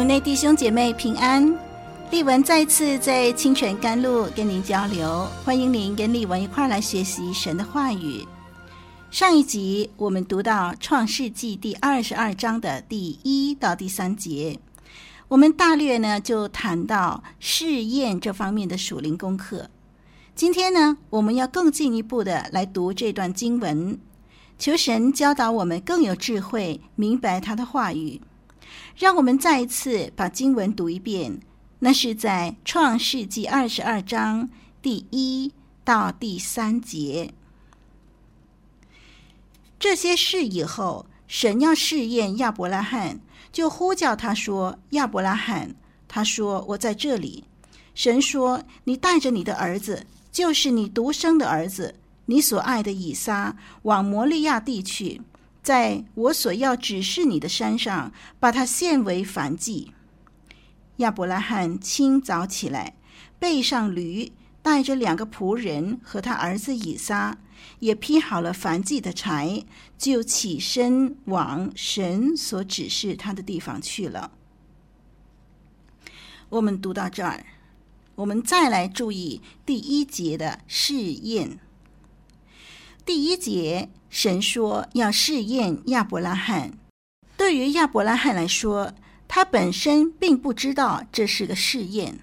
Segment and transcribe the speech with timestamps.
[0.00, 1.54] 主内弟兄姐妹平安，
[2.10, 8.26] 丽文再次在清泉甘露跟您交流，欢迎您跟丽文一块来学习神的话语。
[9.10, 14.58] 上一集我们读到创世纪第二十二章的第一到第三节，
[15.28, 19.68] 我们大略呢就谈到试验这方面的属灵功课。
[20.34, 24.00] 今天呢，我们要更进一步的来读这段经文，
[24.58, 28.22] 求神教导我们更有智慧，明白他的话语。
[28.96, 31.40] 让我们再一次把经文读一遍，
[31.78, 34.48] 那是在创世纪二十二章
[34.82, 35.52] 第一
[35.84, 37.32] 到第三节。
[39.78, 45.74] 这些事以后，神要试验亚伯拉罕，就呼叫他说：“亚伯拉罕。”
[46.06, 47.44] 他说：“我在这里。”
[47.94, 51.94] 神说：“你带着你的儿子，就是你独生的儿子，
[52.26, 55.22] 你所爱的以撒，往摩利亚地去。”
[55.62, 59.92] 在我所要指示你的山上，把它献为燔祭。
[60.96, 62.94] 亚伯拉罕清早起来，
[63.38, 64.32] 背上驴，
[64.62, 67.38] 带着两个仆人和他儿子以撒，
[67.78, 69.64] 也劈好了燔祭的柴，
[69.96, 74.32] 就起身往神所指示他的地方去了。
[76.48, 77.44] 我们读到这儿，
[78.16, 81.58] 我们再来注意第一节的试验。
[83.04, 83.90] 第一节。
[84.10, 86.72] 神说要试验亚伯拉罕。
[87.36, 88.92] 对于亚伯拉罕来说，
[89.28, 92.18] 他本身并不知道这是个试验。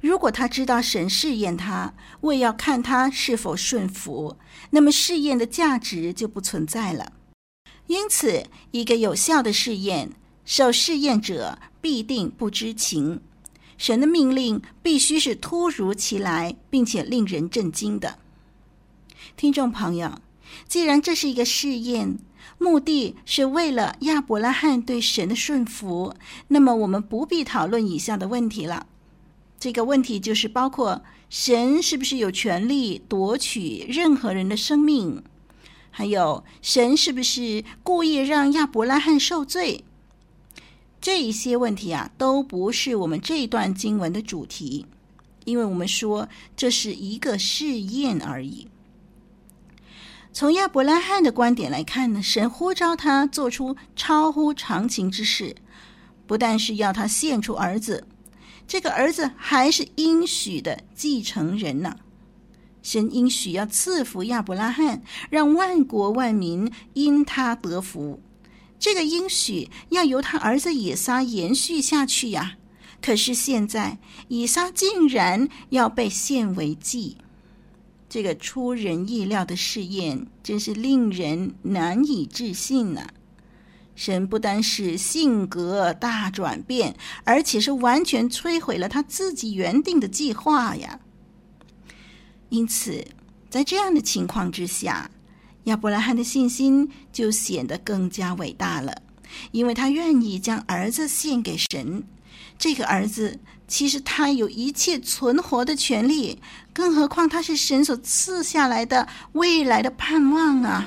[0.00, 4.38] 如果他知道神试验他，为要看他是否顺服，
[4.70, 7.12] 那么试验的价值就不存在了。
[7.86, 10.10] 因此，一个有效的试验，
[10.46, 13.20] 受试验者必定不知情。
[13.76, 18.18] 神的命令必须是突如其来，并且令人震惊的。
[19.36, 20.20] 听众朋友。
[20.68, 22.18] 既然这是一个试验，
[22.58, 26.14] 目的是为了亚伯拉罕对神的顺服，
[26.48, 28.86] 那么我们不必讨论以下的问题了。
[29.58, 35.22] 这个问题就是包括神是不是有权利夺取任何人的生命，
[35.90, 39.84] 还有神是不是故意让亚伯拉罕受罪。
[41.00, 44.86] 这一些问题啊，都不是我们这一段经文的主题，
[45.44, 48.68] 因为我们说这是一个试验而已。
[50.34, 55.54] 从亚伯拉罕的观点来看呢，神呼召他做出超乎常情之事，
[56.26, 58.04] 不但是要他献出儿子，
[58.66, 61.94] 这个儿子还是应许的继承人呢。
[62.82, 68.20] 神应许要赐福亚伯拉罕，让万国万民因他得福。
[68.80, 72.56] 这个应许要由他儿子以撒延续下去呀。
[73.00, 77.18] 可是现在以撒竟然要被献为祭。
[78.14, 83.08] 这个出人意料的试验，真是令人难以置信呐、
[83.96, 86.94] 神不单是性格大转变，
[87.24, 91.00] 而且是完全摧毁了他自己原定的计划呀。
[92.50, 93.04] 因此，
[93.50, 95.10] 在这样的情况之下，
[95.64, 99.02] 亚伯拉罕的信心就显得更加伟大了，
[99.50, 102.04] 因为他愿意将儿子献给神。
[102.58, 103.38] 这个儿子
[103.68, 106.40] 其实他有一切存活的权利，
[106.72, 110.84] 更何况他是神所赐下来的未来的盼望啊！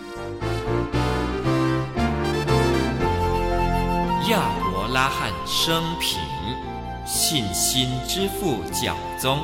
[4.29, 6.19] 亚伯拉罕生平，
[7.05, 9.39] 信心之父教宗，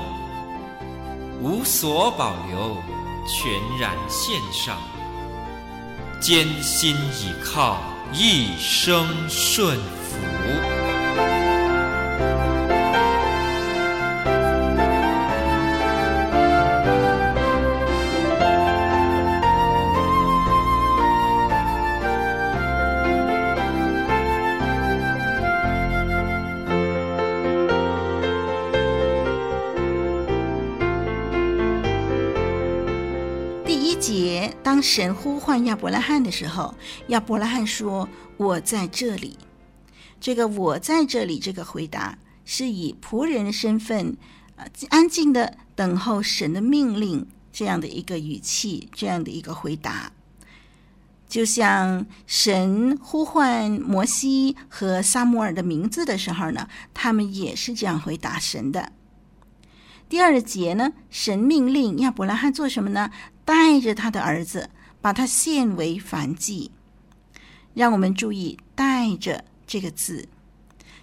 [1.42, 2.78] 无所保留，
[3.28, 4.78] 全然献上，
[6.20, 7.82] 艰辛倚靠，
[8.14, 10.33] 一生顺服。
[34.04, 36.76] 节当神呼唤亚伯拉罕的时候，
[37.08, 39.38] 亚伯拉罕说：“我在这里。”
[40.20, 44.18] 这个“我在这里”这个回答是以仆人的身份，
[44.58, 50.12] 呃，安静的等候神的命令这样的一个语气，这样的一个回答。
[51.30, 58.92] 就像神呼唤摩西和撒母耳的名字的时候呢，他们也是这样回答神的。
[60.10, 63.10] 第二节呢，神命令亚伯拉罕做什么呢？
[63.46, 64.70] 带着他的儿子，
[65.02, 66.72] 把他献为燔祭。
[67.74, 70.28] 让我们注意“带着”这个字，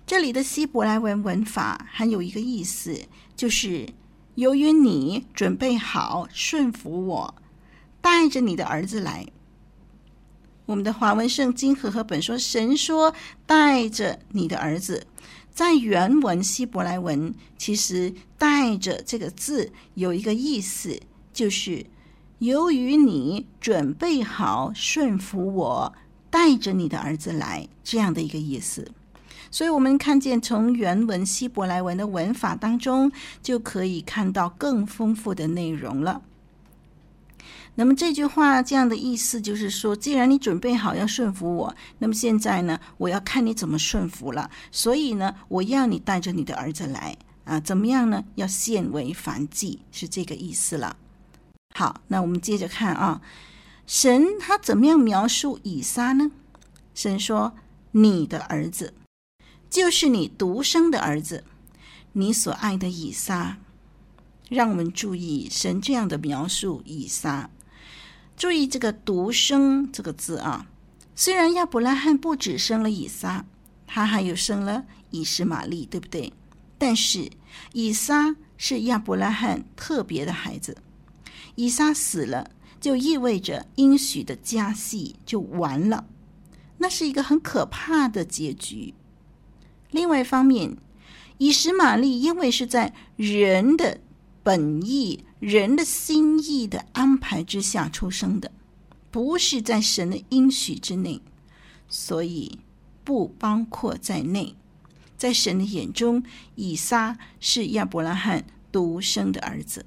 [0.06, 3.06] 这里的希伯来文文法还有一个意思，
[3.36, 3.88] 就是
[4.36, 7.34] 由于你准备好顺服我，
[8.00, 9.26] 带着你的儿子来。
[10.66, 13.12] 我们的华文圣经和合本说：“神说
[13.44, 15.06] 带着你的儿子。”
[15.52, 21.00] 在原文希伯来文，其实“带着”这个字有一个意思，
[21.32, 21.84] 就是
[22.40, 25.94] 由于你准备好顺服我。
[26.32, 28.88] 带着你的儿子来，这样的一个意思，
[29.50, 33.10] 所以我们看见从原文希伯来文的文法当中，
[33.42, 36.22] 就可以看到更丰富的内容了。
[37.74, 44.48] 那么这句话这样的意思就是说，既然你准备好要顺服我，那么现在呢，我要看你怎么顺服了。
[44.70, 48.24] 所以呢，我要你带着你的儿子来啊，怎么样呢？
[48.36, 50.96] 要献为燔祭，是这个意思了。
[51.74, 53.22] 好，那我们接着看啊。
[53.86, 56.30] 神他怎么样描述以撒呢？
[56.94, 57.54] 神说
[57.92, 58.94] ：“你的儿子，
[59.68, 61.44] 就是你独生的儿子，
[62.12, 63.58] 你所爱的以撒。”
[64.48, 67.50] 让我们注意神这样的描述以撒。
[68.36, 70.66] 注意这个“独生”这个字啊。
[71.14, 73.44] 虽然亚伯拉罕不只生了以撒，
[73.86, 76.32] 他还有生了以实玛利，对不对？
[76.78, 77.30] 但是
[77.72, 80.76] 以撒是亚伯拉罕特别的孩子。
[81.54, 82.50] 以撒死了。
[82.80, 86.06] 就意味着应许的家系就完了，
[86.78, 88.94] 那是一个很可怕的结局。
[89.90, 90.78] 另外一方面，
[91.36, 94.00] 以实玛利因为是在人的
[94.42, 98.50] 本意、人的心意的安排之下出生的，
[99.10, 101.20] 不是在神的应许之内，
[101.86, 102.60] 所以
[103.04, 104.56] 不包括在内。
[105.18, 106.22] 在神的眼中，
[106.54, 109.84] 以撒是亚伯拉罕独生的儿子。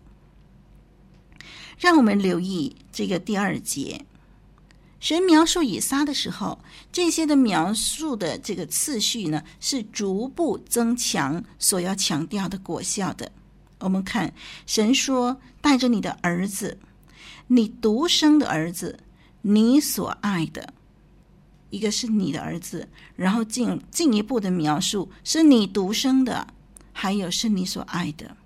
[1.78, 4.06] 让我们留意这个第二节，
[5.00, 6.60] 神描述以撒的时候，
[6.92, 13.32] 这些的描述的这个次序呢，是逐步增强所要强调的果效的。
[13.80, 14.34] 我们看，
[14.66, 16.78] 神说：“带着你的儿子，
[17.48, 19.00] 你独生的儿子，
[19.42, 20.74] 你所爱的，
[21.70, 22.88] 一个是你的儿子，
[23.18, 26.48] 然后进进一步的描述是你独生的，
[26.94, 28.38] 还有是你所爱的。”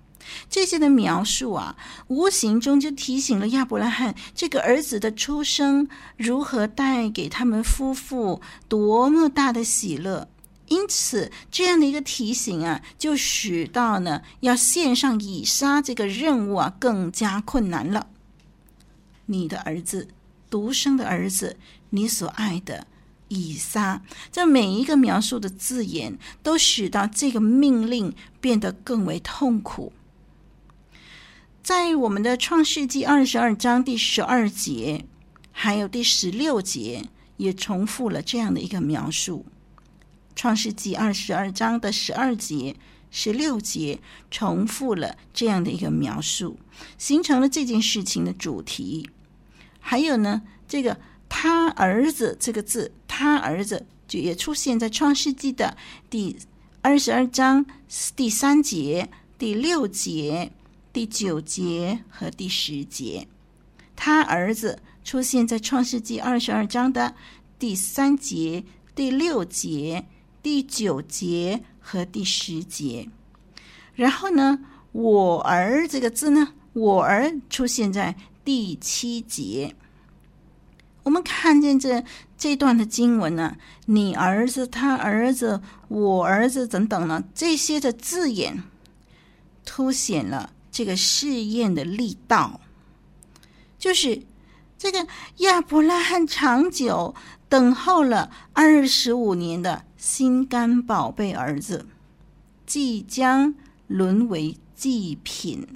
[0.48, 1.76] 这些的描述啊，
[2.08, 10.28] 无形中就提醒了亚伯拉罕，这个儿子的出生如何带给他们夫妇多么大的喜乐。
[10.68, 18.08] 因此，这样的一个提醒啊，就使到呢要献上以撒这个任务啊更加困难了。
[19.24, 20.08] 你的儿子，
[20.50, 21.56] 独生的儿子，
[21.90, 22.86] 你所爱的
[23.28, 29.94] 以撒，这每一个描述的字眼，都使到这个命令变得更为痛苦。
[31.68, 35.04] 在我们的创世纪二十二章第十二节，
[35.52, 37.04] 还有第十六节，
[37.36, 39.44] 也重复了这样的一个描述。
[40.34, 42.74] 创世纪二十二章的十二节、
[43.10, 46.58] 十六节重复了这样的一个描述，
[46.96, 49.10] 形成了这件事情的主题。
[49.78, 50.96] 还有呢，这个
[51.28, 55.76] 他儿子这个字，他儿子就也出现在创世纪的
[56.08, 56.38] 第
[56.80, 57.66] 二十二章
[58.16, 60.50] 第三节、第六节。
[60.92, 63.28] 第九节和第十节，
[63.94, 67.14] 他儿子出现在创世纪二十二章的
[67.58, 68.64] 第三节、
[68.94, 70.06] 第六节、
[70.42, 73.08] 第九节和第十节。
[73.94, 74.60] 然后呢，
[74.92, 79.74] 我儿这个字呢，我儿出现在第七节。
[81.04, 82.04] 我们看见这
[82.36, 88.62] 这段的经文呢，你儿子、他儿子、我儿子等等呢，这些的字眼
[89.64, 90.52] 凸显了。
[90.78, 92.60] 这个试验的力道，
[93.80, 94.22] 就是
[94.78, 95.08] 这个
[95.38, 97.16] 亚伯拉罕长久
[97.48, 101.84] 等候了二十五年的心肝宝贝儿子，
[102.64, 103.56] 即将
[103.88, 105.66] 沦为祭品。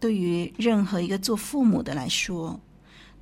[0.00, 2.58] 对于任何一个做父母的来说，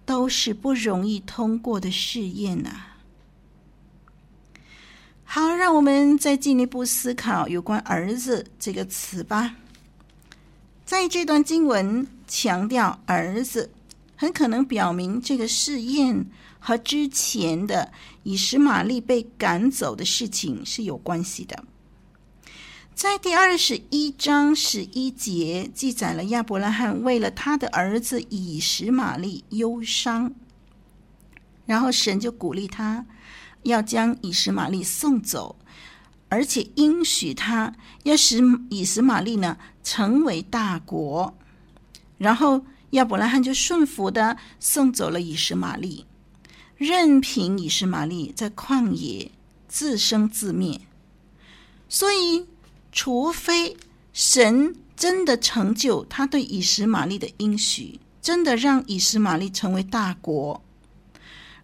[0.06, 2.98] 都是不容易通过的试验呐、啊。
[5.24, 9.56] 好，让我们再进一步思考有关“儿子”这个词吧。
[10.92, 13.70] 在这段经文强调儿子，
[14.14, 16.26] 很可能表明这个试验
[16.58, 17.90] 和之前的
[18.24, 21.64] 以实玛利被赶走的事情是有关系的。
[22.94, 30.34] 在第二十一章十一节记载了亚伯拉罕为了他的儿子以实玛利忧伤。
[31.64, 33.06] 然后神就鼓励他
[33.62, 35.56] 要将以实玛利送走，
[36.32, 37.70] 而且应许他
[38.04, 41.34] 要使以实玛利呢成为大国。
[42.16, 46.06] 然后亚伯拉罕就顺服的送走了以实玛利，
[46.78, 49.30] 任凭以实玛利在旷野
[49.68, 50.80] 自生自灭。
[51.86, 52.46] 所以，
[52.92, 53.76] 除非
[54.14, 60.62] 神真的成就他对以实玛利的应许，真的让以实玛利成为大国。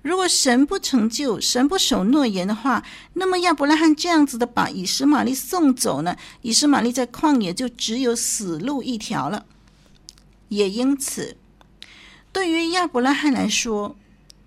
[0.08, 6.16] 如果神不成就，神不守诺言的话，那么亚伯拉罕这样子的把以实玛利送走呢？
[6.40, 9.44] 以实玛利在旷野就只有死路一条了。
[10.48, 11.36] 也因此，
[12.32, 13.96] 对于亚伯拉罕来说，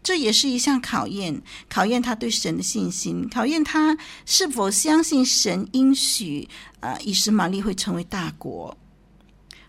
[0.01, 6.49] 这也是一项考验，考验他对神的信心，考验他是否相信神应许
[6.79, 8.75] 啊，以实玛利会成为大国。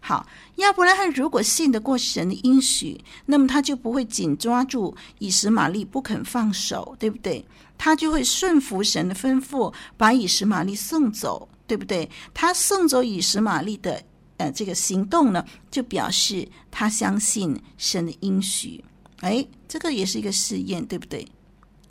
[0.04, 7.44] 好，亚伯拉罕如果信得过神的应许，那么他就不会紧抓住以实玛利不肯放手，对不对？
[7.78, 12.10] 他就会顺服神的吩咐，把以实玛利送走，对不对？
[12.34, 14.02] 他送走以实玛利的。
[14.38, 18.82] 呃，这个行动呢，就表示他相信神的应许。
[19.20, 21.24] 哎，这个也是一个试验，对不对？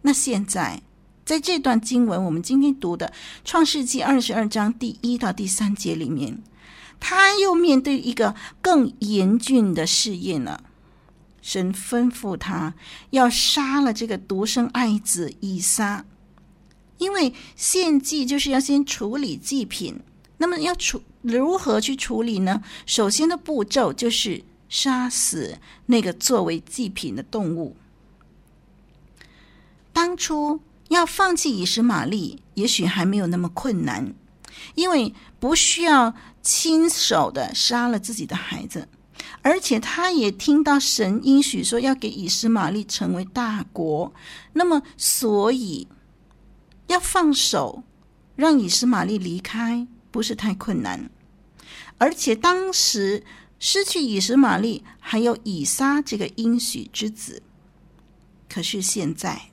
[0.02, 0.82] 那现在
[1.24, 3.08] 在这段经文，我们今天读的
[3.46, 6.42] 《创世记》二十二章第一到第三节里面，
[7.02, 10.64] 他又面对一个更严峻的试验了。
[11.42, 12.76] 神吩咐他
[13.10, 16.06] 要杀了这个独生爱子以撒，
[17.00, 20.00] 因为献祭就是要先处理祭品。
[20.38, 22.64] 那么要处如何去处理呢？
[22.86, 27.76] 首先的步骤就是杀死那个作为祭品的动物。
[29.92, 34.14] 当初要放弃以实玛利，也许还没有那么困难，
[34.76, 38.88] 因为不需要亲手的杀了自己的孩子，
[39.42, 44.14] 而且他也听到神应许说要给以实玛利成为大国，
[44.54, 45.88] 那么所以
[46.88, 47.84] 要放手
[48.36, 49.88] 让以实玛利离开。
[50.12, 51.10] 不是太困难，
[51.98, 53.24] 而且当时
[53.60, 57.42] 失去以实玛利，还有以撒这个应许之子。
[58.50, 59.51] 可是现在，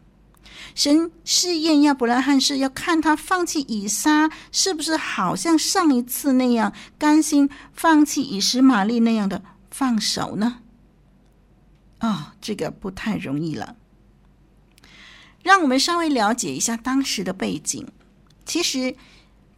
[0.74, 10.60] 神试验亚伯拉罕是要看他放弃以撒，是不是好像上一次那样甘心放弃以实玛利那样的放手呢？
[12.00, 13.76] 哦，这个不太容易了。
[15.42, 17.86] 让我们稍微了解一下当时的背景。
[18.44, 18.96] 其实。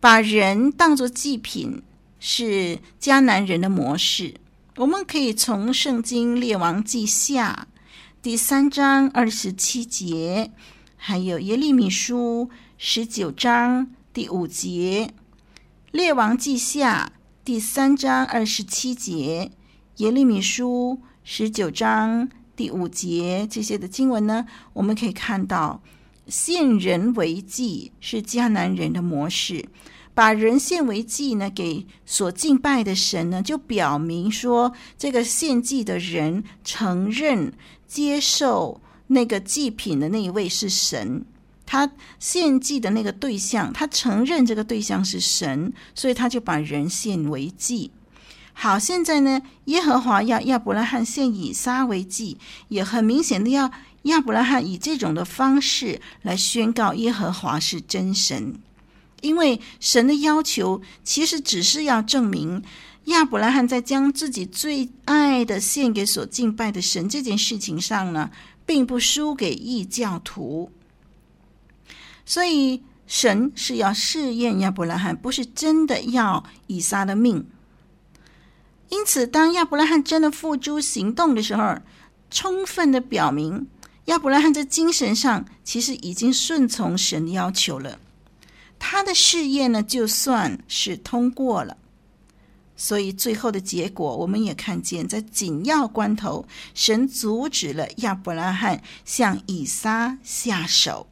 [0.02, 1.83] 把人当作祭品
[2.19, 4.37] 是迦南人的模式。
[4.76, 7.69] 我们可以从《圣经列王记下》
[8.23, 10.50] 第三章二十七节，
[11.02, 15.11] 还有耶利米书十九章第五节，
[15.92, 17.11] 《列王记下》
[17.42, 19.50] 第三章二十七节，
[19.97, 25.80] 耶利米书十九章第五节这些的经文呢，我们可以看到。
[26.26, 29.64] 献人为祭是迦南人的模式，
[30.12, 37.54] 把人献为祭呢，给所敬拜的神呢，就表明说，这个献祭的人承认
[37.88, 41.25] 接受那个祭品的那一位是神，
[41.67, 47.90] 他献祭的那个对象，他承认这个对象是神，所以他就把人献为祭。
[48.52, 52.38] 好，现在呢，耶和华要亚伯拉罕献以撒为祭，
[52.69, 53.71] 也很明显的要。
[54.05, 58.55] 亚伯拉罕以这种的方式来宣告耶和华是真神，
[59.21, 62.62] 因为神的要求其实只是要证明
[63.05, 68.31] 亚伯拉罕在将自己最爱的献给所敬拜的神这件事情上呢，
[68.64, 70.71] 并不输给异教徒。
[72.25, 77.47] 所以神是要试验亚伯拉罕，不是真的要以撒的命。
[78.88, 81.76] 因此，当亚伯拉罕真的付诸行动的时候，
[82.31, 83.69] 充分的表明。
[84.07, 88.00] 亚伯拉罕在精神上其实已经顺从神的要求了，
[88.79, 91.76] 他的试验呢，就算是通过了，
[92.82, 101.06] 所以最后的结果我们也看见，在紧要关头，神阻止了亚伯拉罕向以撒下手。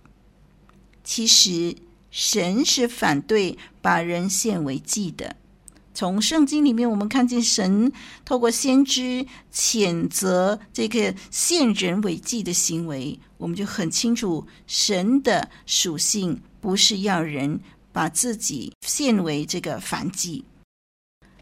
[1.05, 1.77] 其实
[2.11, 5.37] 神是反对把人献为祭的。
[5.93, 7.93] 从圣经里面，我们看见神
[8.25, 17.61] 透过先知谴责这个献人为祭的行为，我们就很清楚神的属性不是要人
[17.93, 20.47] 把自己献为这个燔祭。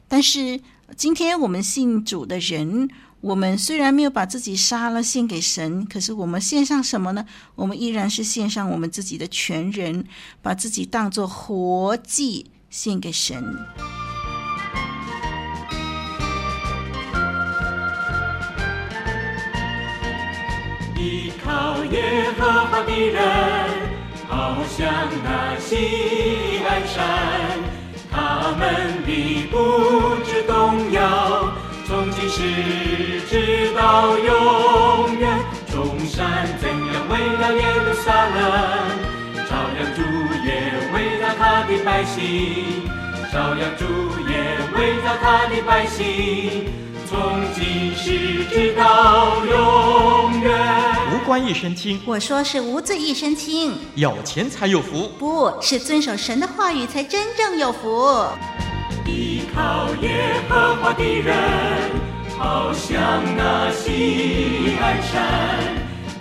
[0.09, 0.61] 但是
[0.97, 2.89] 今天我们信主的人，
[3.21, 7.27] 我们虽然没有把自己杀了献给神，可是我们献上什么呢？
[7.57, 10.07] 我们依然是献上我们自己的全人，
[10.41, 13.43] 把自己当作活祭献给神。
[20.99, 23.23] 依靠耶和华的人，
[24.29, 27.59] 好像那锡安山，
[28.29, 29.57] 他们必不
[30.25, 31.49] 知动摇，
[31.87, 35.39] 从今时直到永远。
[35.73, 38.39] 众山怎样为了耶路撒冷，
[39.49, 40.03] 照样主
[40.45, 40.49] 也
[40.93, 42.83] 为了他的百姓，
[43.33, 43.85] 照样主
[44.29, 44.35] 也
[44.77, 46.86] 为了他的百姓。
[47.09, 50.53] 从今时直到永远。
[51.13, 53.75] 无官一身轻，我说是无罪一身轻。
[53.95, 58.27] 有钱才有福，不是遵守神的话语才真正有福。
[59.07, 61.37] 依靠耶和华的人，
[62.37, 65.23] 好像那西安山，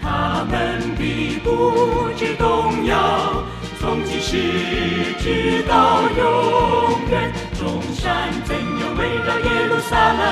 [0.02, 3.44] 他们必不致动摇。
[3.80, 4.38] 从今时
[5.20, 8.65] 直到永远，众山怎样围绕
[9.46, 10.24] 耶路撒冷，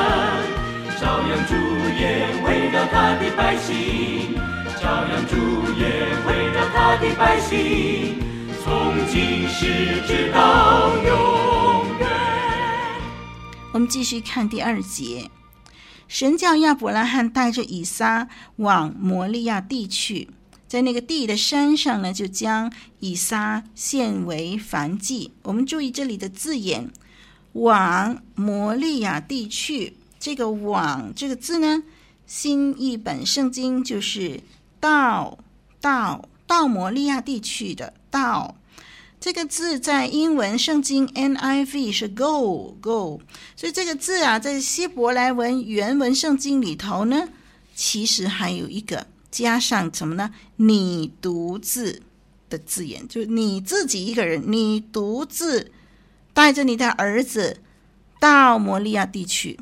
[1.00, 1.54] 朝阳主
[2.00, 4.34] 也围绕他的百姓，
[4.82, 5.36] 朝阳主
[5.78, 5.86] 也
[6.26, 8.16] 围绕他的百姓，
[8.64, 12.10] 从今时直到永远。
[13.72, 15.30] 我们继续看第二节，
[16.08, 20.32] 神叫亚伯拉罕带着以撒往摩利亚地去。
[20.68, 25.32] 在那个地的山上呢，就将以撒献为燔祭。
[25.44, 26.90] 我们注意这里的字眼
[27.54, 29.96] ，“往摩利亚地去”。
[30.20, 31.84] 这个“往”这个字呢，
[32.26, 34.40] 新译本圣经就是
[34.80, 35.38] 到
[35.82, 38.56] “到到摩利亚地区的“到”。
[39.20, 43.22] 这个字在英文圣经 NIV 是 “go go”，
[43.56, 47.30] 所以这个字啊，在希伯来文原文圣经里头呢，
[47.74, 49.08] 其实还有一个。
[49.32, 50.32] 加上什么呢？
[50.58, 52.04] 你独自
[52.50, 55.72] 的字眼，就你自己一个人，你独自
[56.34, 57.62] 带着你的儿子
[58.20, 59.60] 到摩利亚地区。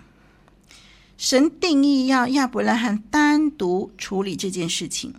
[1.17, 5.13] 神定义要亚伯拉罕单独处理这件事情，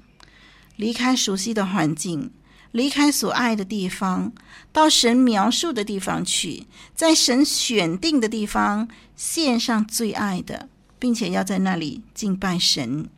[0.76, 2.32] 离开熟悉的环境，
[2.72, 4.32] 离开所爱的地方，
[4.72, 13.08] 到神描述的地方去，在神选定的地方献上最爱的，并且要在那里敬拜神。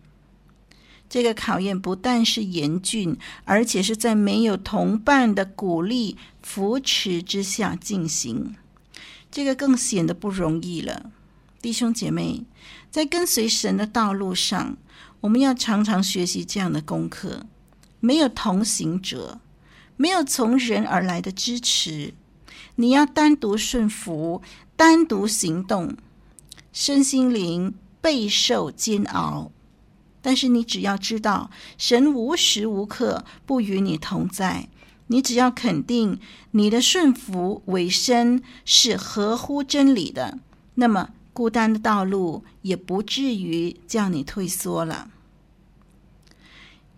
[1.14, 8.56] 这个考验不但是严峻，而且是在没有同伴的鼓励扶持之下进行，
[9.30, 11.12] 这个更显得不容易了。
[11.62, 12.42] 弟兄姐妹，
[12.90, 14.76] 在跟随神的道路上，
[15.20, 17.46] 我们要常常学习这样的功课：
[18.00, 19.38] 没有同行者，
[19.96, 22.14] 没有从人而来的支持，
[22.74, 24.42] 你要单独顺服，
[24.74, 25.96] 单独行动，
[26.72, 29.52] 身心灵备受煎熬。
[30.24, 34.70] 但是你只要知道，神无时无刻不与你同在。
[35.08, 36.18] 你只要肯定
[36.52, 40.38] 你的顺服委身是合乎真理的，
[40.76, 45.10] 那么孤单的道路也不至于叫你退缩了。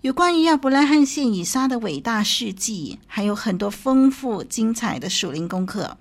[0.03, 5.99] 有关于亚伯拉罕献以撒的伟大事迹，还有很多丰富精彩的属灵功课。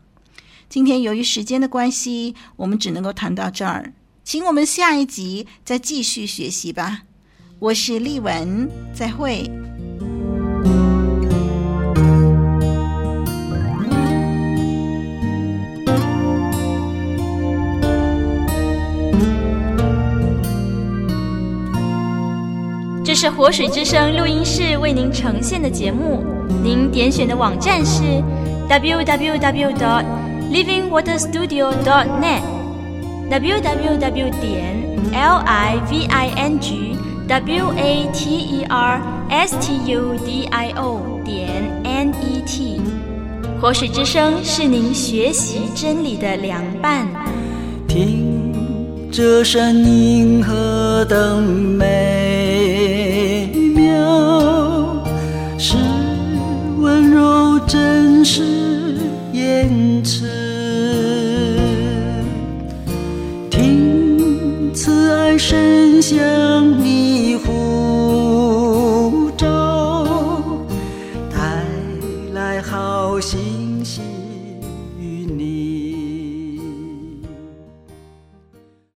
[0.69, 7.01] 今天由于时间的关系，我们只能够谈到这儿，请我们下一集再继续学习吧。
[7.57, 9.49] 我是丽文，再会。
[23.03, 26.25] 这是活水之声录音室为您呈现的节目，
[26.61, 28.03] 您点选的网站是
[28.69, 30.03] www.dot
[30.51, 32.41] livingwaterstudio.dot net
[33.29, 34.75] www 点
[35.13, 36.94] l i v i n g
[37.27, 41.49] w a t e r s t u d i o 点
[41.83, 42.79] n e t。
[43.59, 47.07] 活水之声是您学习真理的良伴。
[47.87, 48.53] 听
[49.11, 55.03] 这声银河的美妙，
[55.57, 55.75] 是
[56.77, 58.43] 温柔真实
[59.33, 60.29] 言辞。
[63.49, 66.44] 听慈爱声响。